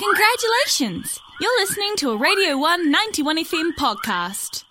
Congratulations! 0.00 1.20
You're 1.42 1.60
listening 1.60 1.94
to 1.96 2.12
a 2.12 2.16
Radio 2.16 2.56
1 2.56 2.90
91 2.90 3.36
FM 3.44 3.72
podcast. 3.78 4.64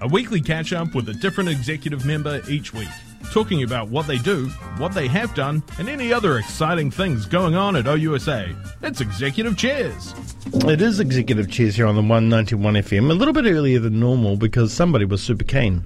A 0.00 0.08
weekly 0.08 0.40
catch 0.40 0.72
up 0.72 0.94
with 0.94 1.10
a 1.10 1.12
different 1.12 1.50
executive 1.50 2.06
member 2.06 2.40
each 2.48 2.72
week, 2.72 2.88
talking 3.34 3.64
about 3.64 3.90
what 3.90 4.06
they 4.06 4.16
do, 4.16 4.46
what 4.78 4.94
they 4.94 5.08
have 5.08 5.34
done, 5.34 5.62
and 5.78 5.90
any 5.90 6.10
other 6.10 6.38
exciting 6.38 6.90
things 6.90 7.26
going 7.26 7.54
on 7.54 7.76
at 7.76 7.84
OUSA. 7.84 8.56
It's 8.82 9.02
Executive 9.02 9.58
Chairs. 9.58 10.14
It 10.54 10.80
is 10.80 11.00
Executive 11.00 11.50
Chairs 11.50 11.76
here 11.76 11.86
on 11.86 11.94
the 11.94 12.00
191 12.00 12.76
FM, 12.76 13.10
a 13.10 13.12
little 13.12 13.34
bit 13.34 13.44
earlier 13.44 13.78
than 13.78 14.00
normal 14.00 14.38
because 14.38 14.72
somebody 14.72 15.04
was 15.04 15.22
super 15.22 15.44
keen. 15.44 15.84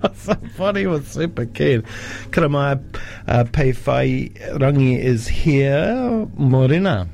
Somebody 0.14 0.86
was 0.86 1.06
super 1.06 1.46
keen. 1.46 1.82
Karamai 2.30 2.82
uh, 3.26 3.44
Peifai 3.44 4.32
Rangi 4.58 4.98
is 4.98 5.26
here. 5.26 6.26
Morena. 6.36 7.08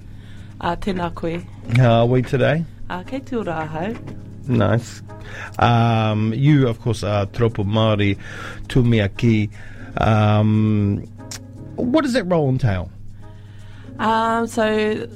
Uh, 0.60 0.76
tēnā 0.76 1.14
koe. 1.14 1.42
How 1.76 2.00
are 2.00 2.06
we 2.06 2.22
today? 2.22 2.64
Uh, 2.90 3.02
kei 3.02 3.20
tū 3.20 3.44
rāhau. 3.44 3.96
Nice. 4.46 5.02
Um, 5.58 6.34
you, 6.34 6.68
of 6.68 6.80
course, 6.80 7.02
are 7.02 7.26
Tropo 7.26 7.64
Māori 7.64 8.18
Tumiaki. 8.68 9.50
Um, 9.96 10.98
what 11.76 12.02
does 12.02 12.12
that 12.12 12.24
role 12.24 12.48
entail? 12.48 12.90
Um, 13.98 14.46
so, 14.46 15.06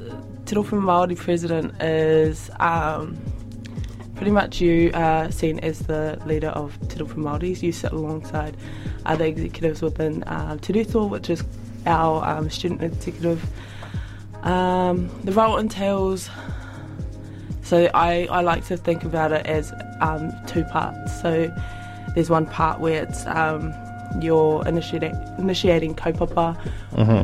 Te 0.46 0.54
Rōpū 0.54 0.80
Māori 0.80 1.16
president 1.16 1.82
is 1.82 2.50
um, 2.58 3.18
pretty 4.18 4.32
much 4.32 4.60
you 4.60 4.90
are 4.94 5.30
seen 5.30 5.60
as 5.60 5.78
the 5.78 6.20
leader 6.26 6.48
of 6.48 6.76
Te 6.88 6.98
Rōpū 6.98 7.14
Māori. 7.14 7.62
You 7.62 7.70
sit 7.70 7.92
alongside 7.92 8.56
other 9.06 9.24
executives 9.24 9.80
within 9.80 10.24
uh, 10.24 10.56
Te 10.58 10.72
Rito, 10.72 11.06
which 11.06 11.30
is 11.30 11.44
our 11.86 12.24
um, 12.24 12.50
student 12.50 12.82
executive. 12.82 13.40
Um, 14.42 15.08
the 15.22 15.32
role 15.32 15.56
entails 15.56 16.28
so 17.62 17.90
I, 17.92 18.26
I 18.30 18.40
like 18.40 18.64
to 18.68 18.76
think 18.76 19.04
about 19.04 19.30
it 19.30 19.46
as 19.46 19.74
um, 20.00 20.32
two 20.46 20.64
parts. 20.64 21.20
So 21.20 21.54
there's 22.14 22.30
one 22.30 22.46
part 22.46 22.80
where 22.80 23.02
it's 23.02 23.26
um, 23.26 23.74
you're 24.22 24.66
initiating, 24.66 25.14
initiating 25.38 25.94
kaupapa, 25.94 26.56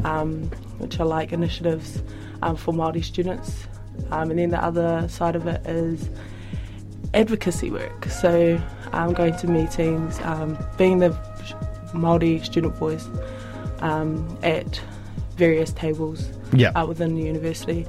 um, 0.05 0.43
which 0.79 1.01
are 1.01 1.07
like 1.07 1.33
initiatives 1.33 2.03
um, 2.43 2.57
for 2.57 2.75
Māori 2.75 3.03
students. 3.03 3.67
Um, 4.11 4.31
and 4.31 4.39
then 4.39 4.51
the 4.51 4.63
other 4.63 5.09
side 5.09 5.35
of 5.35 5.47
it 5.47 5.67
is 5.67 6.11
advocacy 7.15 7.71
work. 7.71 8.07
So 8.07 8.61
I'm 8.93 9.09
um, 9.09 9.15
going 9.15 9.37
to 9.37 9.47
meetings, 9.47 10.21
um, 10.23 10.59
being 10.77 10.99
the 10.99 11.11
Māori 11.93 12.45
student 12.45 12.75
voice 12.75 13.09
um, 13.81 14.39
at 14.43 14.81
various 15.37 15.73
tables 15.73 16.29
Yeah. 16.53 16.71
uh, 16.71 16.87
within 16.87 17.15
the 17.15 17.23
university. 17.23 17.87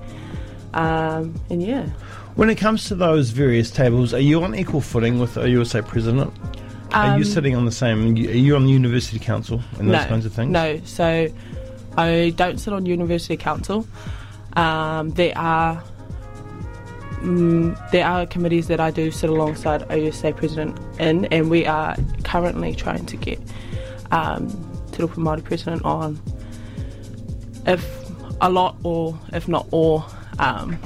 Um, 0.74 1.34
and 1.50 1.62
yeah. 1.62 1.88
When 2.36 2.50
it 2.50 2.56
comes 2.56 2.86
to 2.86 2.96
those 2.96 3.30
various 3.30 3.72
tables, 3.72 4.14
are 4.14 4.20
you 4.20 4.44
on 4.44 4.56
equal 4.56 4.82
footing 4.82 5.20
with 5.20 5.36
OUSA 5.36 5.86
president? 5.88 6.34
are 6.92 7.18
you 7.18 7.24
Um, 7.24 7.24
sitting 7.26 7.56
on 7.56 7.66
the 7.66 7.72
same? 7.72 8.14
Are 8.16 8.20
you 8.20 8.56
on 8.56 8.66
the 8.66 8.72
university 8.72 9.20
council 9.20 9.62
and 9.80 9.90
those 9.90 10.02
no, 10.04 10.08
kinds 10.08 10.26
of 10.26 10.34
things? 10.34 10.52
No, 10.52 10.80
so 10.86 11.28
I 11.98 12.34
don't 12.36 12.58
sit 12.58 12.74
on 12.74 12.86
university 12.86 13.36
council. 13.38 13.86
Um, 14.54 15.10
there 15.12 15.38
are 15.38 15.84
mm, 17.26 17.92
there 17.92 18.06
are 18.06 18.26
committees 18.26 18.68
that 18.68 18.80
I 18.80 18.92
do 18.92 19.12
sit 19.12 19.30
alongside 19.30 19.82
OUSA 19.90 20.36
president 20.36 20.80
in, 21.00 21.26
and 21.26 21.50
we 21.50 21.66
are 21.66 21.96
currently 22.24 22.76
trying 22.76 23.06
to 23.08 23.18
get 23.18 23.40
um, 24.12 24.48
Te 24.92 25.04
Rōpū 25.04 25.16
Māori 25.16 25.44
president 25.44 25.84
on, 25.84 26.22
if 27.66 27.84
a 28.42 28.50
lot 28.50 28.78
or 28.84 29.20
if 29.34 29.48
not 29.48 29.68
all 29.72 30.06
um, 30.40 30.78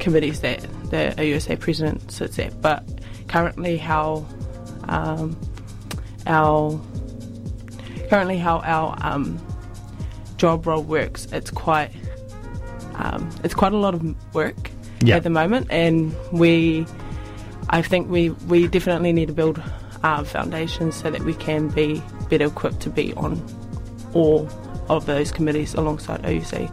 committees 0.00 0.40
that 0.40 0.60
the 0.90 1.14
OUSA 1.16 1.58
president 1.60 2.10
sits 2.10 2.38
at. 2.38 2.60
But 2.60 2.84
currently, 3.28 3.76
how 3.76 4.26
um, 4.84 5.38
our 6.26 6.80
currently 8.08 8.38
how 8.38 8.58
our 8.60 8.96
um, 9.00 9.40
job 10.36 10.66
role 10.66 10.82
works, 10.82 11.26
it's 11.32 11.50
quite 11.50 11.92
um, 12.96 13.30
it's 13.44 13.54
quite 13.54 13.72
a 13.72 13.78
lot 13.78 13.94
of 13.94 14.34
work 14.34 14.71
At 15.16 15.22
the 15.22 15.30
moment, 15.30 15.66
and 15.70 16.14
we 16.32 16.86
I 17.70 17.82
think 17.82 18.10
we 18.10 18.30
we 18.30 18.68
definitely 18.68 19.12
need 19.12 19.26
to 19.26 19.34
build 19.34 19.62
our 20.02 20.24
foundations 20.24 20.96
so 20.96 21.10
that 21.10 21.22
we 21.22 21.34
can 21.34 21.68
be 21.68 22.02
better 22.28 22.46
equipped 22.46 22.80
to 22.80 22.90
be 22.90 23.14
on 23.14 23.40
all 24.14 24.48
of 24.88 25.06
those 25.06 25.32
committees 25.32 25.74
alongside 25.74 26.24
OUC 26.24 26.68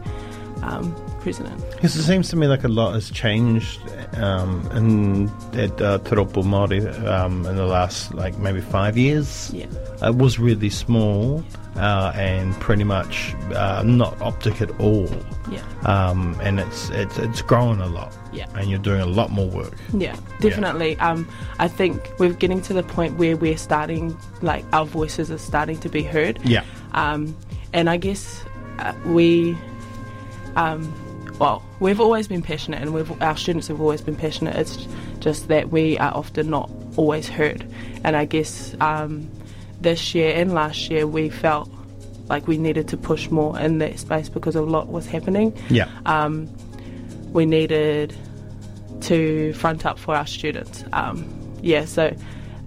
um, 0.62 0.94
president. 1.20 1.62
It 1.82 1.88
seems 1.88 2.28
to 2.30 2.36
me 2.36 2.46
like 2.46 2.64
a 2.64 2.68
lot 2.68 2.94
has 2.94 3.10
changed 3.10 3.80
um, 4.16 4.68
in 4.72 5.28
at 5.58 5.80
uh, 5.80 5.98
Te 5.98 6.16
Rōpū 6.16 6.42
Māori 6.44 6.82
um, 7.06 7.46
in 7.46 7.56
the 7.56 7.66
last 7.66 8.14
like 8.14 8.38
maybe 8.38 8.60
five 8.60 8.96
years. 8.96 9.50
Yeah. 9.52 9.66
It 10.02 10.14
was 10.14 10.38
really 10.38 10.70
small 10.70 11.44
uh, 11.76 12.12
and 12.14 12.54
pretty 12.60 12.84
much 12.84 13.34
uh, 13.54 13.82
not 13.84 14.20
optic 14.20 14.60
at 14.60 14.70
all. 14.80 15.08
Yeah. 15.50 15.62
Um, 15.84 16.38
and 16.42 16.60
it's 16.60 16.90
it's 16.90 17.18
it's 17.18 17.42
grown 17.42 17.80
a 17.80 17.86
lot. 17.86 18.16
Yeah. 18.32 18.46
And 18.54 18.70
you're 18.70 18.78
doing 18.78 19.00
a 19.00 19.06
lot 19.06 19.30
more 19.30 19.48
work. 19.48 19.74
Yeah, 19.92 20.16
definitely. 20.40 20.96
Um, 20.98 21.28
I 21.58 21.68
think 21.68 22.12
we're 22.18 22.32
getting 22.32 22.62
to 22.62 22.72
the 22.72 22.82
point 22.82 23.16
where 23.16 23.36
we're 23.36 23.56
starting, 23.56 24.16
like 24.40 24.64
our 24.72 24.84
voices 24.86 25.30
are 25.30 25.38
starting 25.38 25.78
to 25.80 25.88
be 25.88 26.02
heard. 26.02 26.38
Yeah. 26.44 26.64
Um, 26.92 27.36
and 27.72 27.90
I 27.90 27.96
guess 27.96 28.44
uh, 28.78 28.94
we, 29.04 29.56
um, 30.54 30.92
well, 31.40 31.62
we've 31.80 32.00
always 32.00 32.28
been 32.28 32.42
passionate, 32.42 32.82
and 32.82 32.92
we've 32.94 33.10
our 33.22 33.36
students 33.36 33.66
have 33.68 33.80
always 33.80 34.02
been 34.02 34.14
passionate. 34.14 34.54
It's 34.56 34.86
just 35.18 35.48
that 35.48 35.70
we 35.70 35.98
are 35.98 36.12
often 36.14 36.50
not 36.50 36.70
always 36.96 37.28
heard. 37.28 37.64
And 38.04 38.14
I 38.14 38.26
guess 38.26 38.76
um, 38.80 39.28
this 39.80 40.14
year 40.14 40.32
and 40.36 40.52
last 40.54 40.90
year 40.90 41.06
we 41.06 41.30
felt 41.30 41.68
like 42.28 42.46
we 42.46 42.58
needed 42.58 42.86
to 42.88 42.96
push 42.96 43.30
more 43.30 43.58
in 43.58 43.78
that 43.78 43.98
space 43.98 44.28
because 44.28 44.54
a 44.54 44.62
lot 44.62 44.86
was 44.88 45.04
happening 45.06 45.52
Yeah. 45.68 45.88
um, 46.06 46.48
we 47.32 47.44
needed 47.44 48.14
to 49.00 49.52
front 49.54 49.84
up 49.86 49.98
for 49.98 50.14
our 50.14 50.26
students. 50.26 50.84
Um, 50.92 51.24
yeah, 51.62 51.86
so 51.86 52.14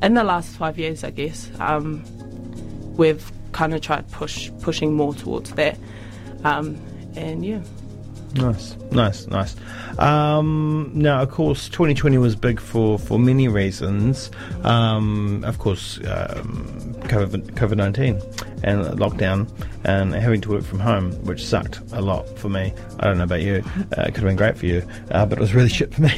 in 0.02 0.16
the 0.16 0.24
last 0.24 0.50
five 0.58 0.78
years, 0.78 1.04
I 1.04 1.12
guess, 1.12 1.50
um, 1.60 2.04
we've 2.98 3.32
kind 3.54 3.74
of 3.74 3.82
tried 3.82 4.10
push 4.12 4.50
pushing 4.62 4.94
more 4.96 5.14
towards 5.14 5.52
that. 5.52 5.78
Um, 6.44 6.78
and 7.16 7.46
yeah, 7.46 7.60
Nice, 8.36 8.76
nice, 8.92 9.28
nice. 9.28 9.56
Um, 10.00 10.92
now, 10.96 11.22
of 11.22 11.30
course, 11.30 11.70
2020 11.70 12.18
was 12.18 12.36
big 12.36 12.60
for, 12.60 12.98
for 12.98 13.20
many 13.20 13.48
reasons. 13.48 14.32
Um, 14.64 15.44
of 15.46 15.60
course, 15.60 16.00
um, 16.08 16.93
COVID 17.06 17.76
19 17.78 18.16
and 18.64 18.86
lockdown 19.00 19.50
and 19.84 20.14
having 20.14 20.42
to 20.42 20.50
work 20.50 20.64
from 20.64 20.80
home, 20.80 21.12
which 21.26 21.46
sucked 21.46 21.80
a 21.92 22.02
lot 22.02 22.28
for 22.38 22.50
me. 22.50 22.74
I 23.00 23.06
don't 23.06 23.18
know 23.18 23.26
about 23.26 23.42
you. 23.42 23.64
Uh, 23.98 24.04
it 24.04 24.14
could 24.14 24.24
have 24.24 24.24
been 24.24 24.36
great 24.36 24.58
for 24.58 24.66
you, 24.66 24.88
uh, 25.12 25.26
but 25.26 25.38
it 25.38 25.42
was 25.42 25.54
really 25.54 25.70
shit 25.80 25.94
for 25.94 26.02
me. 26.02 26.14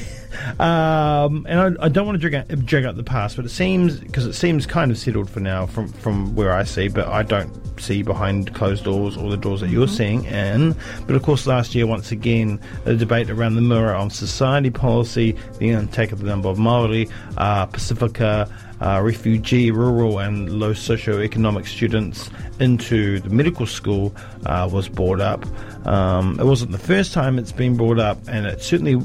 Um, 0.59 1.45
and 1.49 1.77
I, 1.79 1.85
I 1.85 1.89
don't 1.89 2.05
want 2.05 2.21
to 2.21 2.29
drag 2.29 2.51
out, 2.51 2.65
drag 2.65 2.85
out 2.85 2.95
the 2.97 3.03
past, 3.03 3.35
but 3.35 3.45
it 3.45 3.49
seems 3.49 3.99
because 3.99 4.25
it 4.25 4.33
seems 4.33 4.65
kind 4.65 4.91
of 4.91 4.97
settled 4.97 5.29
for 5.29 5.39
now 5.39 5.65
from 5.65 5.87
from 5.87 6.35
where 6.35 6.51
I 6.51 6.63
see, 6.63 6.87
but 6.87 7.07
I 7.07 7.23
don't 7.23 7.51
see 7.79 8.03
behind 8.03 8.53
closed 8.53 8.83
doors 8.83 9.17
or 9.17 9.29
the 9.29 9.37
doors 9.37 9.61
that 9.61 9.69
you're 9.69 9.87
seeing 9.87 10.25
in. 10.25 10.75
But 11.07 11.15
of 11.15 11.23
course, 11.23 11.47
last 11.47 11.73
year 11.75 11.87
once 11.87 12.11
again, 12.11 12.59
the 12.83 12.95
debate 12.95 13.29
around 13.29 13.55
the 13.55 13.61
mirror 13.61 13.95
on 13.95 14.09
society 14.09 14.69
policy, 14.69 15.35
the 15.59 15.69
intake 15.69 16.11
of 16.11 16.19
the 16.19 16.27
number 16.27 16.49
of 16.49 16.57
Maori, 16.57 17.09
uh, 17.37 17.65
Pacifica. 17.67 18.49
Uh, 18.85 19.01
refugee, 19.01 19.71
rural, 19.71 20.19
and 20.19 20.59
low 20.59 20.71
socioeconomic 20.71 21.65
students 21.65 22.29
into 22.59 23.19
the 23.21 23.29
medical 23.29 23.65
school 23.65 24.13
uh, 24.45 24.69
was 24.71 24.87
brought 24.87 25.19
up. 25.19 25.43
Um, 25.87 26.39
it 26.39 26.45
wasn't 26.45 26.71
the 26.71 26.77
first 26.77 27.11
time 27.11 27.39
it's 27.39 27.51
been 27.51 27.75
brought 27.75 27.97
up, 27.97 28.19
and 28.27 28.45
it 28.45 28.61
certainly, 28.61 28.95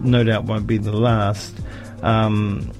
no 0.00 0.24
doubt, 0.24 0.44
won't 0.44 0.66
be 0.66 0.76
the 0.76 0.92
last. 0.92 1.54
Um, 2.02 2.70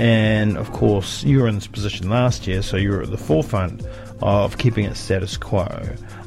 and 0.00 0.58
of 0.58 0.72
course, 0.72 1.22
you 1.22 1.40
were 1.40 1.46
in 1.46 1.54
this 1.54 1.68
position 1.68 2.10
last 2.10 2.48
year, 2.48 2.62
so 2.62 2.76
you 2.76 2.90
were 2.90 3.02
at 3.02 3.10
the 3.12 3.18
forefront 3.18 3.82
of 4.22 4.56
keeping 4.58 4.84
it 4.84 4.96
status 4.96 5.36
quo. 5.36 5.66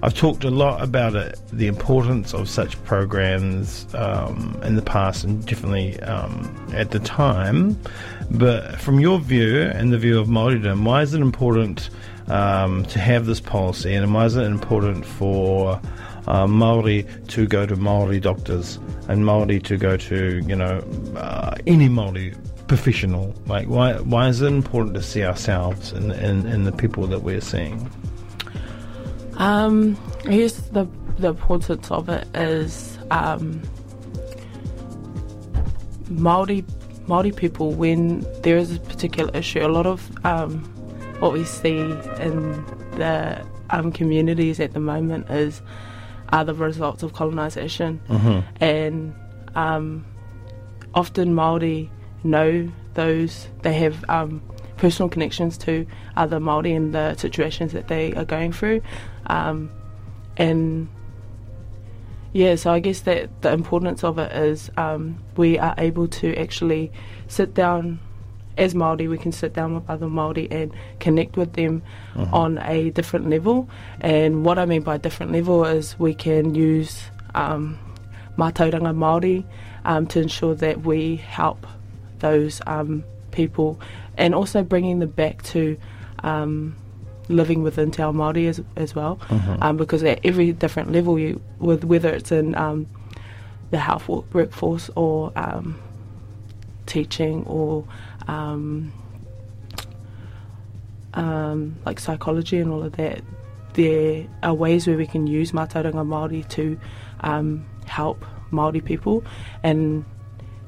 I've 0.03 0.13
talked 0.13 0.43
a 0.43 0.51
lot 0.51 0.83
about 0.83 1.15
it, 1.15 1.39
the 1.51 1.67
importance 1.67 2.33
of 2.33 2.49
such 2.49 2.81
programs 2.83 3.87
um, 3.95 4.59
in 4.63 4.75
the 4.75 4.81
past, 4.81 5.23
and 5.23 5.45
definitely 5.45 5.99
um, 6.01 6.67
at 6.73 6.91
the 6.91 6.99
time. 6.99 7.79
But 8.29 8.79
from 8.81 8.99
your 8.99 9.19
view 9.19 9.61
and 9.61 9.93
the 9.93 9.97
view 9.97 10.19
of 10.19 10.27
Māoridom, 10.27 10.83
why 10.83 11.01
is 11.01 11.13
it 11.13 11.21
important 11.21 11.89
um, 12.27 12.85
to 12.85 12.99
have 12.99 13.25
this 13.25 13.39
policy, 13.39 13.93
and 13.93 14.13
why 14.13 14.25
is 14.25 14.35
it 14.35 14.43
important 14.43 15.05
for 15.05 15.79
uh, 16.27 16.47
Maori 16.47 17.05
to 17.29 17.47
go 17.47 17.65
to 17.65 17.75
Maori 17.75 18.19
doctors 18.19 18.79
and 19.07 19.25
Maori 19.25 19.59
to 19.61 19.77
go 19.77 19.95
to 19.95 20.43
you 20.45 20.55
know 20.55 20.83
uh, 21.15 21.55
any 21.67 21.87
Maori 21.87 22.33
professional? 22.67 23.33
Like 23.47 23.67
why 23.67 23.93
why 23.99 24.27
is 24.27 24.41
it 24.41 24.47
important 24.47 24.95
to 24.95 25.03
see 25.03 25.23
ourselves 25.23 25.91
and 25.91 26.11
in, 26.11 26.45
in 26.47 26.63
the 26.63 26.71
people 26.71 27.07
that 27.07 27.21
we're 27.23 27.41
seeing? 27.41 27.89
um, 29.37 29.97
I 30.25 30.37
guess 30.37 30.53
the 30.53 30.87
the 31.17 31.29
importance 31.29 31.91
of 31.91 32.09
it 32.09 32.27
is 32.35 32.97
um, 33.11 33.61
Maori 36.09 36.65
Maori 37.07 37.31
people 37.31 37.71
when 37.73 38.25
there 38.41 38.57
is 38.57 38.75
a 38.75 38.79
particular 38.79 39.31
issue. 39.35 39.65
A 39.65 39.67
lot 39.67 39.85
of 39.85 40.25
um, 40.25 40.63
what 41.19 41.33
we 41.33 41.43
see 41.43 41.77
in 41.77 42.65
the 42.97 43.45
um, 43.69 43.91
communities 43.91 44.59
at 44.59 44.73
the 44.73 44.79
moment 44.79 45.29
is 45.29 45.61
are 46.29 46.43
the 46.43 46.53
results 46.53 47.03
of 47.03 47.13
colonisation, 47.13 48.01
and 48.59 49.13
um, 49.55 50.05
often 50.93 51.33
Maori 51.35 51.89
know 52.25 52.69
those 52.93 53.47
they 53.61 53.73
have 53.73 54.03
um, 54.09 54.41
personal 54.77 55.09
connections 55.09 55.57
to 55.59 55.85
other 56.17 56.39
Maori 56.39 56.73
and 56.73 56.93
the 56.93 57.15
situations 57.15 57.71
that 57.73 57.87
they 57.87 58.13
are 58.13 58.25
going 58.25 58.51
through, 58.51 58.81
um, 59.27 59.69
and 60.37 60.89
yeah, 62.33 62.55
so 62.55 62.71
I 62.71 62.79
guess 62.79 63.01
that 63.01 63.41
the 63.41 63.53
importance 63.53 64.03
of 64.03 64.19
it 64.19 64.31
is 64.33 64.69
um, 64.75 65.23
we 65.37 65.57
are 65.57 65.73
able 65.77 66.09
to 66.09 66.35
actually 66.35 66.91
sit 67.27 67.53
down 67.53 67.99
as 68.57 68.73
Māori, 68.73 69.09
we 69.09 69.17
can 69.17 69.31
sit 69.31 69.53
down 69.53 69.75
with 69.75 69.89
other 69.89 70.07
Māori 70.07 70.47
and 70.51 70.73
connect 70.99 71.37
with 71.37 71.53
them 71.53 71.81
on 72.15 72.57
a 72.59 72.89
different 72.91 73.29
level. 73.29 73.69
And 74.01 74.45
what 74.45 74.57
I 74.59 74.65
mean 74.65 74.81
by 74.81 74.97
different 74.97 75.31
level 75.31 75.65
is 75.65 75.97
we 75.99 76.13
can 76.13 76.55
use 76.55 77.03
um, 77.33 77.77
mātauranga 78.37 78.95
Māori 78.95 79.45
um, 79.83 80.07
to 80.07 80.21
ensure 80.21 80.55
that 80.55 80.81
we 80.81 81.17
help 81.17 81.65
those 82.19 82.61
um, 82.67 83.03
people 83.31 83.79
and 84.17 84.33
also 84.33 84.63
bringing 84.63 84.99
them 84.99 85.09
back 85.09 85.43
to 85.43 85.77
um, 86.23 86.75
living 87.29 87.63
within 87.63 87.91
Te 87.91 88.01
Ao 88.01 88.11
Māori 88.11 88.47
as, 88.47 88.61
as 88.75 88.95
well. 88.95 89.19
Um, 89.61 89.77
because 89.77 90.03
at 90.03 90.19
every 90.23 90.51
different 90.51 90.91
level, 90.91 91.19
you 91.19 91.41
with 91.59 91.83
whether 91.83 92.09
it's 92.09 92.31
in 92.31 92.55
um, 92.55 92.87
the 93.71 93.79
health 93.79 94.07
workforce 94.07 94.89
or 94.95 95.31
um, 95.35 95.79
teaching 96.85 97.43
or 97.45 97.85
um, 98.27 98.91
um, 101.13 101.75
like 101.85 101.99
psychology 101.99 102.59
and 102.59 102.71
all 102.71 102.83
of 102.83 102.93
that, 102.93 103.21
there 103.73 104.25
are 104.43 104.53
ways 104.53 104.87
where 104.87 104.97
we 104.97 105.07
can 105.07 105.27
use 105.27 105.51
mātauranga 105.51 106.05
Māori 106.05 106.47
to 106.49 106.79
um, 107.21 107.65
help 107.85 108.23
Māori 108.51 108.83
people. 108.83 109.23
And 109.63 110.05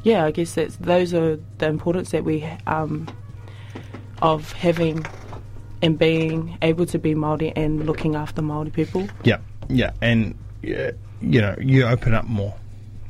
yeah, 0.07 0.23
I 0.25 0.31
guess 0.31 0.53
that's, 0.53 0.75
those 0.77 1.13
are 1.13 1.37
the 1.57 1.67
importance 1.67 2.11
that 2.11 2.23
we 2.23 2.35
um, 2.65 3.07
of 4.21 4.51
having 4.53 5.05
and 5.81 5.99
being 5.99 6.57
able 6.61 6.85
to 6.87 6.97
be 6.97 7.13
Māori 7.13 7.51
and 7.55 7.85
looking 7.85 8.15
after 8.15 8.41
Māori 8.41 8.71
people. 8.71 9.07
Yeah, 9.23 9.39
yeah, 9.69 9.91
and 10.01 10.33
you 10.63 11.41
know, 11.43 11.55
you 11.59 11.85
open 11.85 12.13
up 12.13 12.25
more, 12.25 12.55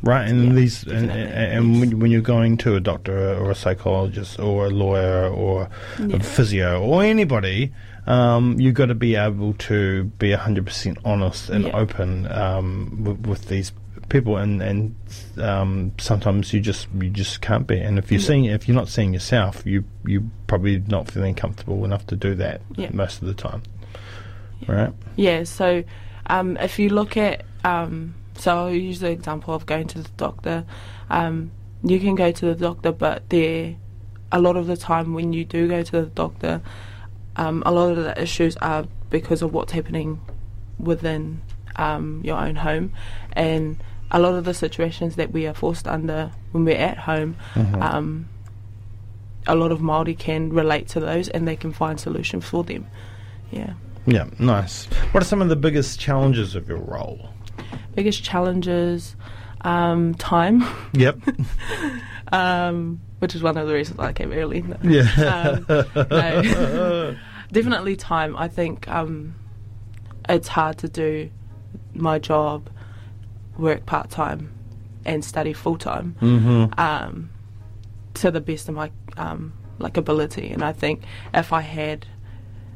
right? 0.03 0.27
And 0.27 0.47
Yeah, 0.47 0.53
these, 0.53 0.83
and, 0.83 1.07
definitely, 1.07 1.55
and 1.55 1.79
when, 1.79 1.99
when 1.99 2.11
you're 2.11 2.21
going 2.35 2.57
to 2.57 2.75
a 2.75 2.79
doctor 2.79 3.35
or 3.35 3.51
a 3.51 3.55
psychologist 3.55 4.39
or 4.39 4.65
a 4.65 4.69
lawyer 4.69 5.29
or 5.29 5.69
Yeah. 5.99 6.17
a 6.17 6.19
physio 6.19 6.81
or 6.81 7.03
anybody, 7.03 7.71
um, 8.05 8.59
you've 8.59 8.73
got 8.75 8.87
to 8.87 8.95
be 8.95 9.15
able 9.15 9.53
to 9.69 10.05
be 10.19 10.31
hundred 10.31 10.65
percent 10.65 10.97
honest 11.05 11.49
and 11.49 11.65
Yeah. 11.65 11.77
open 11.77 12.27
um, 12.31 13.03
with, 13.03 13.27
with 13.27 13.47
these 13.49 13.71
people, 14.09 14.37
and 14.37 14.61
and 14.61 14.95
um, 15.37 15.91
sometimes 15.99 16.53
you 16.53 16.59
just 16.59 16.87
you 16.99 17.09
just 17.09 17.41
can't 17.41 17.67
be. 17.67 17.79
And 17.79 17.97
if 17.97 18.11
you're 18.11 18.21
Yeah. 18.21 18.27
seeing 18.27 18.45
if 18.45 18.67
you're 18.67 18.75
not 18.75 18.87
seeing 18.89 19.13
yourself, 19.13 19.63
you 19.65 19.83
you 20.05 20.29
probably 20.47 20.79
not 20.87 21.09
feeling 21.11 21.35
comfortable 21.35 21.83
enough 21.85 22.05
to 22.07 22.15
do 22.15 22.35
that 22.35 22.61
Yeah. 22.75 22.89
most 22.93 23.21
of 23.21 23.27
the 23.27 23.33
time, 23.33 23.63
right? 24.67 24.93
Yeah, 25.15 25.43
so 25.43 25.83
um, 26.27 26.57
if 26.57 26.79
you 26.79 26.89
look 26.89 27.17
at, 27.17 27.43
um, 27.63 28.15
so 28.35 28.55
I'll 28.57 28.71
use 28.73 28.99
the 28.99 29.09
example 29.11 29.53
of 29.53 29.65
going 29.65 29.87
to 29.87 29.99
the 30.01 30.09
doctor. 30.17 30.65
Um, 31.09 31.51
you 31.83 31.99
can 31.99 32.15
go 32.15 32.31
to 32.31 32.45
the 32.45 32.55
doctor, 32.55 32.91
but 32.91 33.29
there, 33.29 33.75
a 34.31 34.39
lot 34.39 34.57
of 34.57 34.67
the 34.67 34.77
time 34.77 35.13
when 35.13 35.31
you 35.33 35.45
do 35.45 35.67
go 35.67 35.83
to 35.83 35.91
the 36.01 36.07
doctor, 36.07 36.61
um, 37.35 37.63
a 37.65 37.71
lot 37.71 37.91
of 37.91 37.97
the 37.97 38.19
issues 38.21 38.57
are 38.57 38.85
because 39.09 39.41
of 39.41 39.53
what's 39.53 39.71
happening 39.71 40.19
within 40.79 41.41
um, 41.77 42.21
your 42.23 42.37
own 42.37 42.55
home, 42.55 42.91
and 43.33 43.77
a 44.11 44.19
lot 44.19 44.35
of 44.35 44.45
the 44.45 44.53
situations 44.53 45.15
that 45.15 45.31
we 45.31 45.47
are 45.47 45.53
forced 45.53 45.87
under 45.87 46.31
when 46.51 46.65
we're 46.65 46.77
at 46.77 46.97
home. 46.97 47.35
Um, 47.55 48.29
a 49.47 49.55
lot 49.55 49.71
of 49.71 49.81
Maori 49.81 50.13
can 50.13 50.51
relate 50.51 50.87
to 50.89 50.99
those, 50.99 51.29
and 51.29 51.47
they 51.47 51.55
can 51.55 51.71
find 51.71 51.99
solutions 51.99 52.45
for 52.45 52.63
them. 52.63 52.85
Yeah. 53.51 53.73
Yeah, 54.05 54.27
nice. 54.39 54.85
What 55.11 55.23
are 55.23 55.25
some 55.25 55.41
of 55.41 55.49
the 55.49 55.55
biggest 55.55 55.99
challenges 55.99 56.55
of 56.55 56.67
your 56.67 56.79
role? 56.79 57.29
biggest 57.97 58.23
challenges 58.23 59.15
um, 59.61 60.13
time 60.15 60.63
Yep. 60.93 61.17
um, 62.31 63.01
which 63.19 63.33
is 63.33 63.41
one 63.41 63.57
of 63.57 63.67
the 63.67 63.73
reasons 63.73 63.99
I 63.99 64.13
came 64.13 64.31
early 64.31 64.61
No. 64.61 64.77
Yeah. 64.83 65.55
Um, 65.65 65.65
no. 66.11 67.15
definitely 67.51 67.95
time 67.95 68.37
I 68.37 68.47
think 68.49 68.87
um, 68.87 69.33
it's 70.29 70.47
hard 70.47 70.77
to 70.79 70.87
do 70.87 71.31
my 71.95 72.19
job 72.19 72.69
work 73.57 73.85
part-time 73.85 74.51
and 75.05 75.23
study 75.23 75.53
full-time 75.53 76.15
mm-hmm. 76.21 76.79
um, 76.79 77.29
to 78.15 78.31
the 78.31 78.41
best 78.41 78.69
of 78.69 78.75
my 78.75 78.91
um, 79.17 79.53
like 79.79 79.97
ability. 79.97 80.49
And 80.49 80.63
I 80.63 80.73
think 80.73 81.03
if 81.33 81.53
I 81.53 81.61
had, 81.61 82.05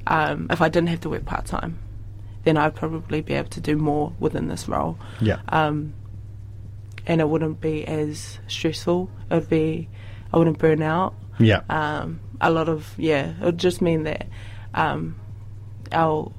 um, 0.08 0.48
if 0.50 0.62
I 0.62 0.70
didn't 0.70 0.90
have 0.90 1.02
to 1.02 1.10
work 1.10 1.26
part 1.26 1.46
time, 1.46 1.80
then 2.44 2.58
I'd 2.58 2.76
probably 2.76 3.22
be 3.22 3.34
able 3.34 3.50
to 3.50 3.62
do 3.62 3.76
more 3.76 4.14
within 4.20 4.48
this 4.48 4.68
role. 4.68 4.98
Yeah. 5.20 5.42
Um, 5.50 5.94
and 7.06 7.22
it 7.22 7.28
wouldn't 7.28 7.62
be 7.62 7.86
as 7.86 8.40
stressful. 8.48 9.10
It 9.30 9.34
would 9.34 9.50
be, 9.50 9.90
I 10.34 10.38
wouldn't 10.38 10.60
burn 10.60 10.82
out. 10.82 11.16
Yeah. 11.40 11.62
Um, 11.70 12.20
a 12.40 12.50
lot 12.50 12.70
of 12.70 12.94
yeah, 12.98 13.34
it 13.40 13.44
would 13.44 13.58
just 13.58 13.82
mean 13.82 14.04
that 14.04 14.28
um, 14.74 15.20
our 15.92 16.32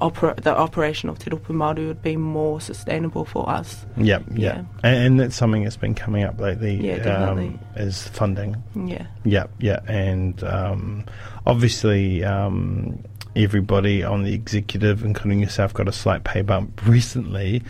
opera, 0.00 0.34
the 0.36 0.56
operation 0.56 1.08
of 1.08 1.18
Te 1.18 1.30
Māori 1.30 1.86
would 1.86 2.02
be 2.02 2.16
more 2.16 2.60
sustainable 2.60 3.24
for 3.24 3.48
us. 3.48 3.84
yeah. 3.96 4.18
Yeah. 4.32 4.36
yeah. 4.36 4.62
And, 4.82 4.96
and 5.06 5.20
that's 5.20 5.36
something 5.36 5.62
that's 5.64 5.76
been 5.76 5.94
coming 5.94 6.24
up 6.24 6.38
lately. 6.40 6.74
Yeah, 6.76 6.98
definitely. 6.98 7.46
Um, 7.48 7.58
is 7.76 8.06
funding. 8.08 8.62
Yeah. 8.74 9.06
Yeah. 9.24 9.46
Yeah. 9.58 9.80
And 9.86 10.42
um, 10.44 11.04
obviously, 11.46 12.24
um, 12.24 13.02
everybody 13.36 14.02
on 14.04 14.22
the 14.24 14.32
executive, 14.34 15.04
including 15.04 15.40
yourself, 15.40 15.74
got 15.74 15.88
a 15.88 15.92
slight 15.92 16.24
pay 16.24 16.42
bump 16.42 16.80
recently. 16.86 17.62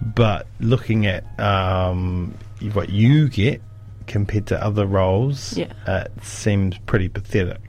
But 0.00 0.46
looking 0.60 1.06
at 1.06 1.24
um, 1.40 2.34
what 2.72 2.90
you 2.90 3.28
get 3.28 3.60
compared 4.06 4.46
to 4.46 4.62
other 4.64 4.86
roles, 4.86 5.56
Yeah. 5.56 5.72
uh, 5.86 6.04
it 6.16 6.24
seems 6.24 6.78
pretty 6.86 7.08
pathetic. 7.08 7.60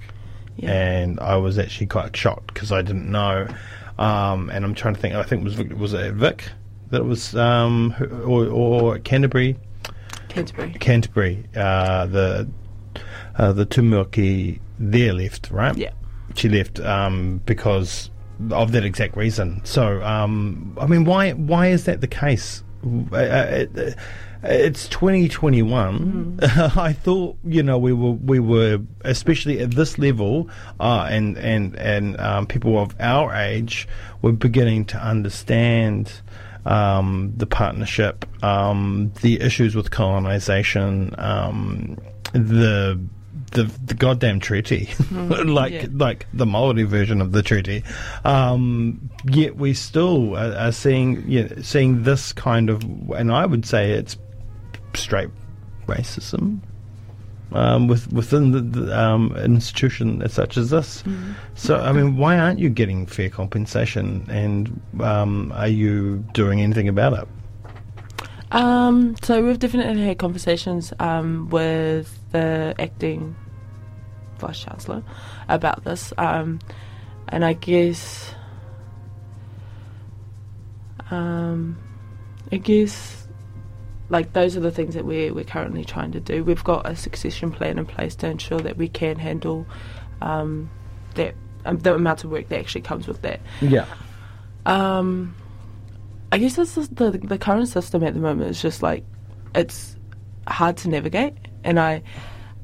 Yeah. 0.57 0.71
and 0.71 1.19
I 1.21 1.37
was 1.37 1.57
actually 1.57 1.87
quite 1.87 2.17
shocked 2.17 2.53
because 2.53 2.73
I 2.73 2.81
didn't 2.81 3.09
know. 3.09 3.47
Um, 3.99 4.49
and 4.49 4.63
I'm 4.63 4.73
trying 4.73 4.95
to 4.95 4.99
think. 4.99 5.13
I 5.13 5.23
think 5.23 5.41
it 5.41 5.45
was 5.45 5.53
Vic, 5.55 5.77
was 5.77 5.93
it 5.93 6.13
Vic 6.13 6.49
that 6.89 7.03
was 7.03 7.35
um, 7.35 7.93
or, 8.25 8.47
or 8.47 8.99
Canterbury, 8.99 9.57
Canterbury. 10.29 10.73
Canterbury, 10.79 11.45
uh, 11.55 12.05
the 12.07 12.49
uh, 13.35 13.53
the 13.53 13.65
Tumuaki 13.65 14.59
there 14.79 15.13
left, 15.13 15.51
right? 15.51 15.75
Yeah. 15.75 15.91
she 16.35 16.49
left 16.49 16.79
um, 16.79 17.41
because 17.45 18.09
of 18.51 18.71
that 18.71 18.85
exact 18.85 19.17
reason. 19.17 19.61
So, 19.65 20.01
um, 20.03 20.77
I 20.79 20.87
mean, 20.87 21.03
why 21.03 21.31
why 21.31 21.67
is 21.67 21.85
that 21.85 22.01
the 22.01 22.07
case? 22.07 22.63
Uh, 22.83 23.65
it's 24.41 24.87
2021. 24.87 26.39
I 26.41 26.93
thought, 26.93 27.37
you 27.43 27.61
know, 27.61 27.77
we 27.77 27.91
were 27.91 28.11
we 28.11 28.39
were 28.39 28.79
especially 29.01 29.59
at 29.59 29.71
this 29.71 29.97
level, 29.97 30.49
uh, 30.79 31.07
and 31.09 31.37
and 31.37 31.75
and 31.75 32.19
um, 32.19 32.47
people 32.47 32.77
of 32.77 32.95
our 32.99 33.33
age 33.35 33.87
were 34.21 34.31
beginning 34.31 34.85
to 34.85 34.97
understand 34.97 36.11
um, 36.65 37.33
the 37.35 37.45
partnership, 37.45 38.25
um, 38.43 39.11
the 39.21 39.41
issues 39.41 39.75
with 39.75 39.91
colonization, 39.91 41.13
um, 41.17 41.97
the 42.31 42.99
the 43.51 43.63
the 43.85 43.93
goddamn 43.93 44.39
treaty, 44.39 44.89
like 45.11 45.73
yeah. 45.73 45.87
like 45.91 46.27
the 46.33 46.45
Maori 46.45 46.83
version 46.83 47.21
of 47.21 47.31
the 47.31 47.43
treaty. 47.43 47.83
Um, 48.25 49.09
yet 49.25 49.55
we 49.55 49.73
still 49.73 50.35
are, 50.35 50.55
are 50.55 50.71
seeing 50.71 51.29
you 51.29 51.43
know, 51.43 51.61
seeing 51.61 52.03
this 52.03 52.33
kind 52.33 52.69
of, 52.69 52.83
and 53.11 53.31
I 53.31 53.45
would 53.45 53.65
say 53.65 53.91
it's 53.91 54.17
straight 54.93 55.29
racism. 55.87 56.59
Um, 57.51 57.87
with, 57.87 58.13
within 58.13 58.51
the, 58.51 58.61
the 58.61 58.99
um, 58.99 59.35
institution 59.35 60.29
such 60.29 60.55
as 60.55 60.69
this, 60.69 61.03
so 61.55 61.77
I 61.77 61.91
mean, 61.93 62.15
why 62.15 62.37
aren't 62.37 62.59
you 62.59 62.69
getting 62.69 63.07
fair 63.07 63.31
compensation, 63.31 64.27
and 64.29 64.79
um, 65.01 65.51
are 65.53 65.67
you 65.67 66.23
doing 66.35 66.61
anything 66.61 66.87
about 66.87 67.13
it? 67.13 67.27
Um, 68.51 69.15
so 69.21 69.43
we've 69.43 69.59
definitely 69.59 70.05
had 70.05 70.17
conversations 70.17 70.91
um, 70.99 71.49
with 71.49 72.19
the 72.31 72.73
acting 72.79 73.35
vice 74.39 74.59
chancellor 74.59 75.03
about 75.47 75.83
this, 75.83 76.13
um, 76.17 76.59
and 77.27 77.45
I 77.45 77.53
guess 77.53 78.33
Um, 81.11 81.77
I 82.51 82.57
guess 82.57 83.27
like 84.09 84.33
those 84.33 84.55
are 84.57 84.59
the 84.59 84.71
things 84.71 84.95
that 84.95 85.05
we're 85.05 85.33
we're 85.33 85.43
currently 85.43 85.85
trying 85.85 86.11
to 86.11 86.19
do. 86.19 86.43
We've 86.43 86.63
got 86.63 86.89
a 86.89 86.95
succession 86.95 87.51
plan 87.51 87.77
in 87.77 87.85
place 87.85 88.15
to 88.17 88.27
ensure 88.27 88.59
that 88.59 88.77
we 88.77 88.87
can 88.87 89.17
handle 89.17 89.65
um, 90.21 90.69
that 91.15 91.35
um, 91.65 91.79
the 91.79 91.95
amount 91.95 92.23
of 92.23 92.31
work 92.31 92.49
that 92.49 92.59
actually 92.59 92.81
comes 92.81 93.07
with 93.07 93.21
that. 93.21 93.41
Yeah. 93.61 93.85
Um, 94.65 95.35
I 96.31 96.37
guess 96.37 96.55
that's 96.55 96.75
the 96.75 97.11
the 97.11 97.37
current 97.37 97.67
system 97.67 98.03
at 98.03 98.13
the 98.13 98.19
moment 98.19 98.51
is 98.51 98.61
just 98.61 98.83
like 98.83 99.03
it's 99.55 99.95
hard 100.47 100.77
to 100.77 100.89
navigate, 100.89 101.33
and 101.63 101.79
I 101.79 102.03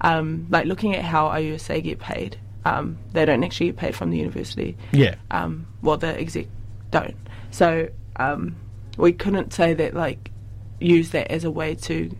um, 0.01 0.47
like 0.49 0.65
looking 0.65 0.95
at 0.95 1.03
how 1.03 1.29
OUSA 1.29 1.83
get 1.83 1.99
paid. 1.99 2.37
Um, 2.63 2.97
they 3.13 3.25
don't 3.25 3.43
actually 3.43 3.67
get 3.67 3.77
paid 3.77 3.95
from 3.95 4.09
the 4.09 4.17
university. 4.17 4.75
Yeah. 4.91 5.15
Um, 5.29 5.67
well, 5.83 5.97
the 5.97 6.19
exec 6.19 6.47
don't. 6.89 7.15
So 7.51 7.89
um, 8.15 8.55
we 8.97 9.13
couldn't 9.13 9.53
say 9.53 9.73
that 9.75 9.93
like 9.93 10.31
use 10.79 11.11
that 11.11 11.31
as 11.31 11.43
a 11.43 11.51
way 11.51 11.75
to 11.75 12.15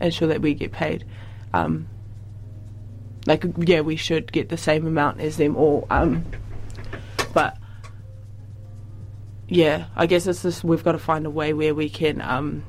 ensure 0.00 0.28
that 0.28 0.40
we 0.40 0.54
get 0.54 0.72
paid. 0.72 1.04
Um, 1.52 1.88
like 3.26 3.44
yeah, 3.58 3.80
we 3.80 3.96
should 3.96 4.32
get 4.32 4.48
the 4.48 4.56
same 4.56 4.86
amount 4.86 5.20
as 5.20 5.36
them 5.36 5.56
all. 5.56 5.86
Yeah, 9.48 9.86
I 9.96 10.06
guess 10.06 10.26
it's 10.26 10.42
just 10.42 10.62
we've 10.62 10.84
got 10.84 10.92
to 10.92 10.98
find 10.98 11.26
a 11.26 11.30
way 11.30 11.52
where 11.52 11.74
we 11.74 11.88
can 11.88 12.20
um, 12.20 12.64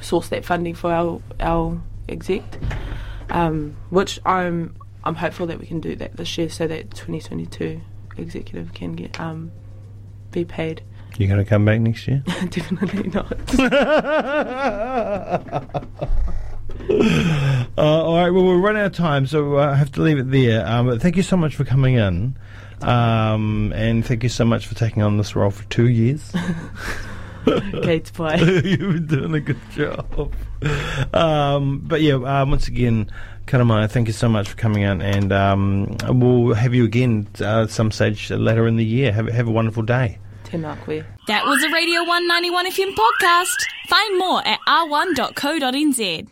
source 0.00 0.28
that 0.28 0.44
funding 0.44 0.74
for 0.74 0.92
our 0.92 1.20
our 1.40 1.80
exec, 2.08 2.42
um, 3.30 3.76
which 3.88 4.20
I'm 4.24 4.76
I'm 5.04 5.14
hopeful 5.14 5.46
that 5.46 5.58
we 5.58 5.66
can 5.66 5.80
do 5.80 5.96
that 5.96 6.16
this 6.16 6.36
year, 6.36 6.50
so 6.50 6.66
that 6.66 6.90
2022 6.90 7.80
executive 8.16 8.74
can 8.74 8.92
get 8.92 9.18
um, 9.18 9.52
be 10.30 10.44
paid. 10.44 10.82
You 11.16 11.26
going 11.26 11.42
to 11.42 11.48
come 11.48 11.64
back 11.64 11.80
next 11.80 12.06
year? 12.06 12.22
Definitely 12.50 13.10
not. 13.10 13.36
Uh, 17.78 18.04
all 18.04 18.16
right, 18.16 18.30
well, 18.30 18.44
we're 18.44 18.58
running 18.58 18.82
out 18.82 18.86
of 18.86 18.92
time, 18.92 19.26
so 19.26 19.56
uh, 19.56 19.70
I 19.70 19.74
have 19.74 19.92
to 19.92 20.02
leave 20.02 20.18
it 20.18 20.30
there. 20.30 20.66
Um, 20.66 20.98
thank 20.98 21.16
you 21.16 21.22
so 21.22 21.36
much 21.36 21.56
for 21.56 21.64
coming 21.64 21.94
in. 21.94 22.36
Um, 22.82 23.72
and 23.74 24.04
thank 24.04 24.22
you 24.22 24.28
so 24.28 24.44
much 24.44 24.66
for 24.66 24.74
taking 24.74 25.02
on 25.02 25.16
this 25.16 25.36
role 25.36 25.50
for 25.50 25.64
two 25.70 25.88
years. 25.88 26.32
Kate's 27.82 28.10
play. 28.10 28.38
You've 28.64 28.78
been 28.78 29.06
doing 29.06 29.34
a 29.34 29.40
good 29.40 29.60
job. 29.74 30.32
Um, 31.14 31.80
but 31.80 32.02
yeah, 32.02 32.14
um, 32.14 32.50
once 32.50 32.68
again, 32.68 33.10
Karamaya, 33.46 33.90
thank 33.90 34.08
you 34.08 34.12
so 34.12 34.28
much 34.28 34.48
for 34.48 34.56
coming 34.56 34.84
out, 34.84 35.00
and 35.00 35.32
um, 35.32 35.96
we'll 36.08 36.54
have 36.54 36.74
you 36.74 36.84
again 36.84 37.26
uh, 37.40 37.66
some 37.66 37.90
stage 37.90 38.30
later 38.30 38.66
in 38.66 38.76
the 38.76 38.84
year. 38.84 39.12
Have, 39.12 39.28
have 39.28 39.48
a 39.48 39.50
wonderful 39.50 39.82
day. 39.82 40.18
Tēnā 40.44 40.76
koe. 40.84 41.02
That 41.26 41.46
was 41.46 41.62
a 41.62 41.70
Radio 41.70 42.00
191 42.00 42.70
FM 42.70 42.94
podcast. 42.94 43.56
Find 43.88 44.18
more 44.18 44.46
at 44.46 44.60
r1.co.nz. 44.68 46.28